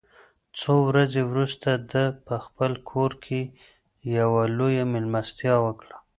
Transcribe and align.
څو 0.59 0.73
ورځې 0.89 1.21
وروسته 1.31 1.69
ده 1.91 2.05
په 2.25 2.35
خپل 2.45 2.71
کور 2.89 3.11
کې 3.23 3.41
یوه 4.17 4.43
لویه 4.57 4.83
مېلمستیا 4.93 5.55
وکړه. 5.65 5.95